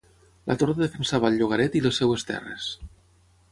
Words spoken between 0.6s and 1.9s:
torre defensava el llogaret i